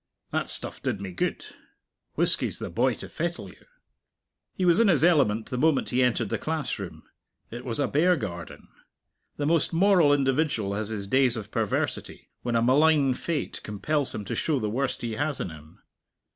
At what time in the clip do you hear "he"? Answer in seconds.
4.55-4.65, 5.89-6.01, 15.03-15.11